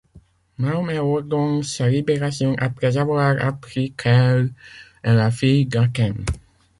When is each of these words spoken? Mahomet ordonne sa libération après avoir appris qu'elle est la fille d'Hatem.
Mahomet 0.57 0.97
ordonne 0.97 1.61
sa 1.61 1.87
libération 1.87 2.55
après 2.57 2.97
avoir 2.97 3.37
appris 3.45 3.91
qu'elle 3.91 4.51
est 5.03 5.13
la 5.13 5.29
fille 5.29 5.67
d'Hatem. 5.67 6.25